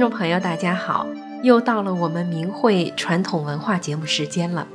[0.00, 1.06] 听众朋友，大家好，
[1.42, 4.66] 又到了我们明慧传统文化节目时间了。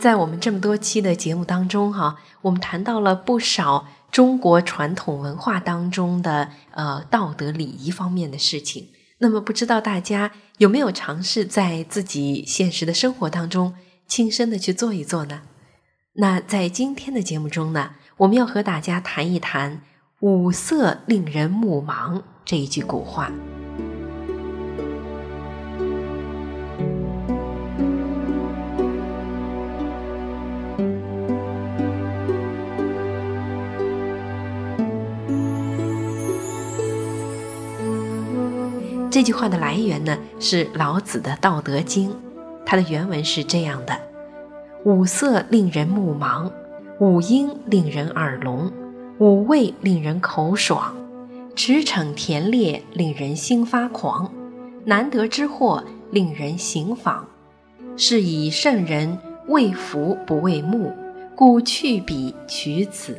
[0.00, 8.88] 在我们这么多期的节目当中，哈，我们谈到了不少中国传统文化当中的呃道德礼仪方面的事情。
[9.18, 13.74] 那么，不知道大家有没有尝试在自己现实的生活当中
[14.08, 15.42] 亲身的去做一做呢？
[16.14, 19.82] 那在今天的节目中呢，我们要和大家谈一谈
[20.18, 23.30] “五色令人目盲”这一句古话。
[39.22, 42.10] 这句话的来源呢，是老子的《道德经》，
[42.66, 43.96] 它的原文是这样的
[44.84, 46.50] ：“五色令人目盲，
[46.98, 48.68] 五音令人耳聋，
[49.18, 50.96] 五味令人口爽，
[51.54, 54.28] 驰骋田猎令人心发狂，
[54.84, 57.24] 难得之货令人行妨。
[57.96, 60.92] 是以圣人为福不为目，
[61.36, 63.16] 故去彼取此。”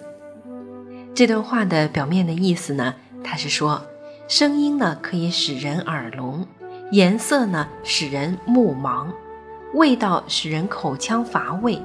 [1.16, 3.82] 这段话的表面的意思呢，他是说。
[4.28, 6.48] 声音呢可以使人耳聋，
[6.92, 9.08] 颜色呢使人目盲，
[9.74, 11.80] 味道使人口腔乏味，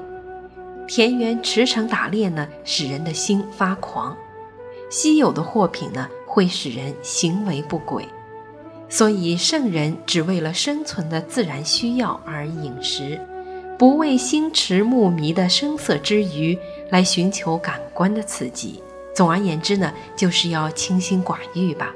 [0.87, 4.15] 田园驰骋打猎呢使人的心发狂，
[4.89, 8.07] 稀有的货品呢会使人行为不轨，
[8.87, 13.19] 所以圣人只为了生存的自然需要而饮食，
[13.77, 16.57] 不为心驰目迷的声色之余
[16.89, 18.81] 来寻求感官的刺激。
[19.13, 21.93] 总而言之呢，就是要清心寡欲吧。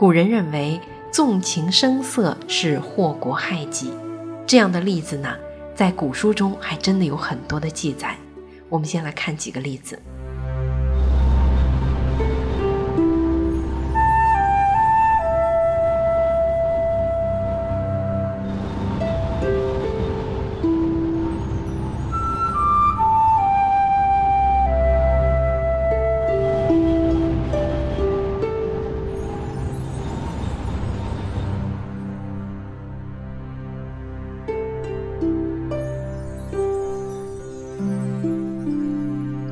[0.00, 0.80] 古人认为
[1.12, 3.92] 纵情声色是祸国害己，
[4.46, 5.36] 这样的例子呢，
[5.74, 8.16] 在古书中还真的有很多的记载。
[8.70, 10.00] 我们先来看几个例子。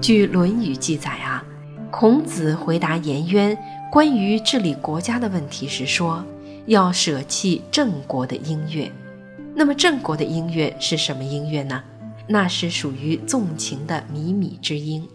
[0.08, 1.44] 据《论语》记载啊，
[1.90, 3.54] 孔子回答颜渊
[3.92, 6.24] 关于治理国家的问题时说
[6.64, 8.90] ：“要舍弃郑国的音乐。”
[9.54, 11.84] 那么郑国的音乐是什么音乐呢？
[12.26, 15.06] 那是属于纵情的靡靡之音。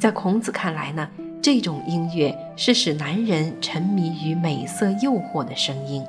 [0.00, 1.06] 在孔子看来呢，
[1.42, 6.02] 这种音乐是使男人沉迷于美色诱惑的声音，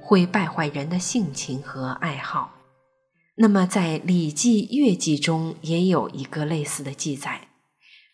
[0.00, 2.52] 会败坏人的性情和爱好。
[3.34, 7.48] 那么在《礼记·乐记》中也有一个类似的记载。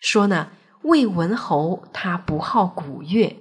[0.00, 0.50] 说呢，
[0.82, 3.36] 魏文侯他不好古乐，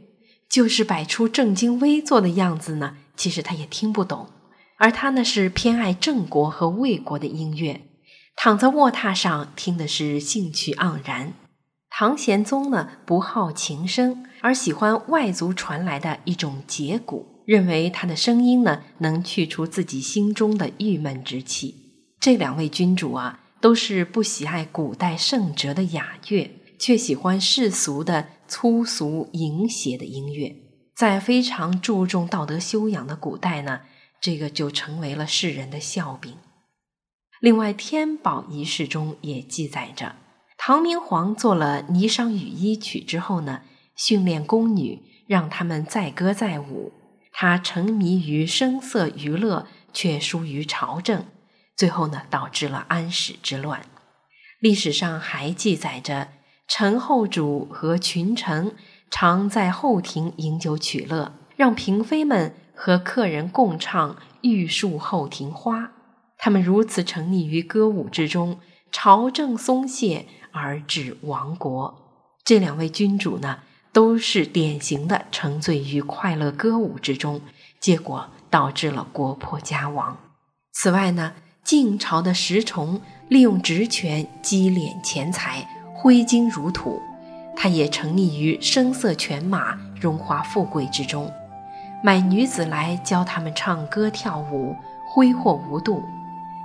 [0.50, 4.28] 就是摆出正襟危坐的样子呢，其实他也听不懂。
[4.78, 7.82] 而他呢是偏爱郑国和魏国的音乐，
[8.36, 11.34] 躺在卧榻上听的是兴趣盎然。
[11.90, 21.76] 唐玄宗呢不好琴声，而喜欢外族传来的一种节鼓，认为他的声音呢能去除自己心中的郁闷之气。
[22.20, 23.40] 这两位君主啊。
[23.60, 30.56] 都是不喜爱古代圣哲的雅乐，却喜欢世俗的粗俗淫邪的音乐。
[30.96, 33.82] 在非常注重道德修养的古代呢，
[34.20, 36.36] 这个就成为了世人的笑柄。
[37.40, 40.16] 另外，天宝仪式中也记载着，
[40.58, 43.62] 唐明皇做了《霓裳羽衣曲》之后呢，
[43.96, 46.92] 训练宫女，让他们载歌载舞。
[47.32, 51.28] 他沉迷于声色娱乐，却疏于朝政。
[51.78, 53.82] 最后呢，导致了安史之乱。
[54.60, 56.30] 历史上还记载着，
[56.68, 58.76] 陈后主和群臣
[59.12, 65.82] 常在后庭饮酒取乐，让嫔妃们和客人共唱《玉树后庭花》。
[66.40, 68.60] 他们如此沉溺于歌舞之中，
[68.92, 71.96] 朝政松懈而致亡国。
[72.44, 73.60] 这两位君主呢，
[73.94, 77.42] 都是典型的沉醉于快乐歌舞之中，
[77.80, 80.18] 结果导致了国破家亡。
[80.72, 81.34] 此外呢，
[81.68, 87.02] 晋朝的石崇利用职权积敛钱财，挥金如土。
[87.58, 91.30] 他也沉溺于声色犬马、荣华富贵之中，
[92.02, 94.74] 买女子来教他们唱歌跳舞，
[95.10, 96.02] 挥霍无度。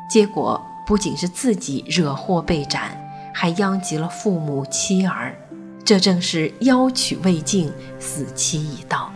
[0.08, 2.96] 结果不仅是自己惹祸被斩，
[3.34, 5.34] 还殃及了父母妻儿。
[5.84, 9.12] 这正是妖曲未尽，死期已到。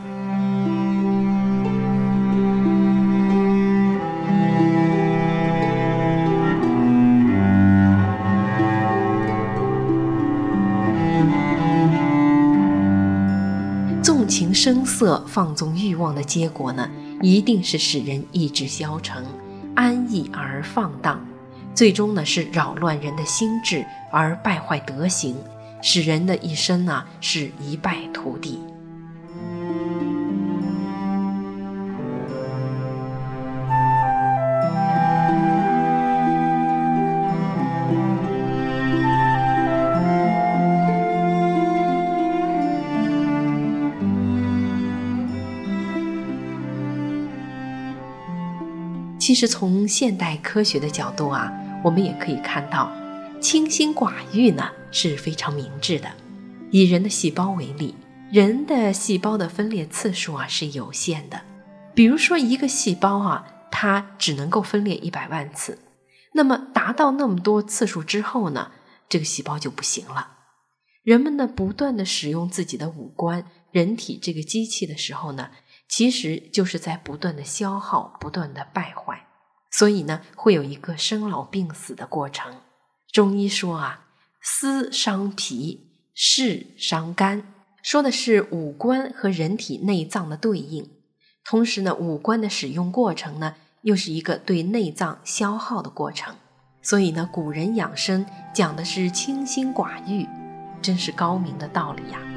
[14.57, 19.23] 声色、放纵欲望的结果呢，一定是使人意志消沉、
[19.75, 21.25] 安逸而放荡，
[21.75, 25.37] 最终呢是扰乱人的心智而败坏德行，
[25.83, 28.59] 使人的一生呢是一败涂地。
[49.27, 51.53] 其实从现代科学的角度啊，
[51.83, 52.93] 我们也可以看到，
[53.41, 56.09] 清心寡欲呢是非常明智的。
[56.71, 57.97] 以人的细胞为例，
[58.31, 61.41] 人的细胞的分裂次数啊是有限的。
[61.93, 65.81] 比如说一个细胞啊，它只能够分裂一百万次，
[66.35, 68.71] 那么达到那么多次数之后呢，
[69.09, 70.35] 这个细胞就不行了。
[71.03, 75.51] 人们呢不断的使用自己的五官、人体这个机器的时候呢。
[75.89, 79.27] 其实就是在不断的消耗，不断的败坏，
[79.71, 82.61] 所以呢，会有一个生老病死的过程。
[83.13, 84.07] 中医说啊，
[84.43, 90.91] 思伤脾，事伤肝，说的是五官和人体内脏的对应。
[91.45, 96.35] 同时呢，五官的使用过程呢，又是一个对内脏消耗的过程。
[96.83, 100.27] 所以呢，古人养生讲的是清心寡欲，
[100.83, 102.36] 真是高明的道理呀。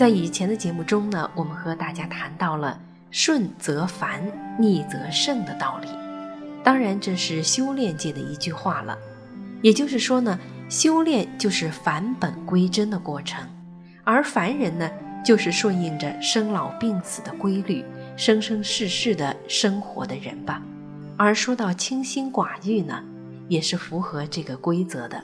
[0.00, 2.80] 在以前的节目中呢，我们和大家谈到了
[3.12, 4.22] “顺则繁，
[4.58, 5.88] 逆则胜”的道理。
[6.64, 8.96] 当然，这是修炼界的一句话了。
[9.60, 13.46] 也就是说呢，修炼就是返本归真的过程，
[14.02, 14.90] 而凡人呢，
[15.22, 17.84] 就是顺应着生老病死的规律，
[18.16, 20.62] 生生世世的生活的人吧。
[21.18, 23.04] 而说到清心寡欲呢，
[23.48, 25.22] 也是符合这个规则的。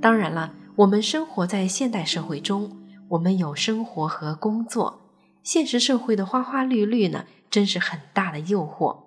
[0.00, 2.68] 当然了，我们生活在现代社会中。
[3.12, 5.00] 我们有生活和工作，
[5.42, 9.04] 现实社会的花花绿绿呢，真是很大的诱惑。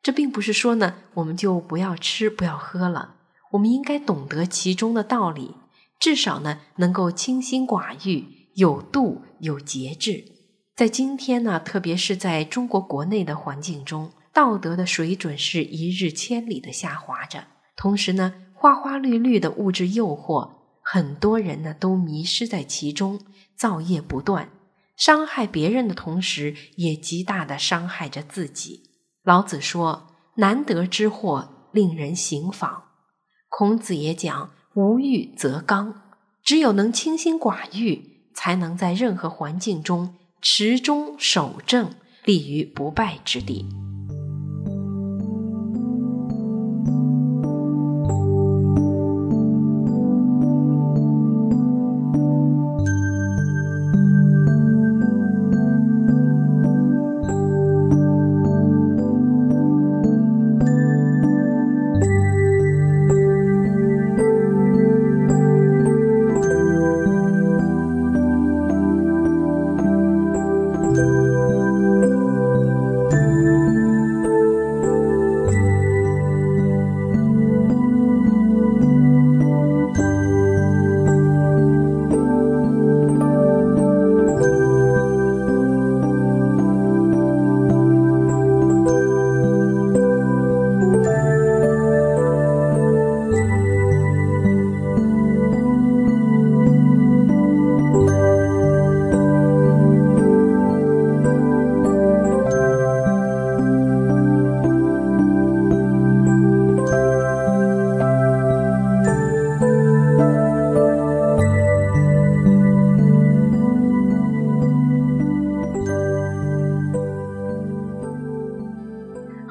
[0.00, 3.16] 这并不是说呢，我们就不要吃不要喝了，
[3.52, 5.56] 我们应该懂得其中的道理，
[5.98, 10.24] 至少呢，能够清心寡欲，有度有节制。
[10.76, 20.59] 在今天呢，特别是在中国国内的环境中，道德的水准是一日千里的下滑着，同时呢，花花绿绿的物质诱惑。
[20.92, 23.20] 很多人呢都迷失在其中，
[23.54, 24.50] 造业不断，
[24.96, 28.90] 伤害别人的同时，也极大的伤害着自己。
[29.22, 30.08] 老子说
[30.38, 32.86] ：“难得之货，令人行妨。”
[33.48, 36.02] 孔子也讲：“无欲则刚。”
[36.42, 41.94] 只有能清心寡欲，才能在任何环境中持中守正，
[42.24, 43.64] 立于不败之地。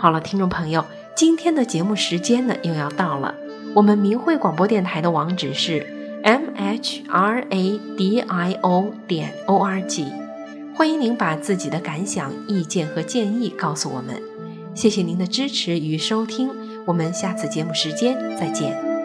[0.10, 0.84] 好了，听众朋友，
[1.16, 3.36] 今天的节目时间呢又要到了。
[3.76, 5.86] 我们明慧广播电台的网址是
[6.24, 10.08] m h r a d i o 点 o r g，
[10.74, 14.20] 欢迎您把自己的感想、意见和建议告诉我们。
[14.74, 16.50] 谢谢您的支持与收听，
[16.88, 18.99] 我们下次节目时间再见。